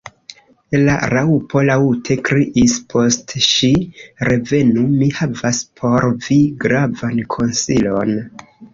[0.85, 3.71] La Raŭpo laŭte kriis post ŝi.
[4.31, 4.89] "Revenu!
[4.97, 8.23] mi havas por vi gravan konsilon."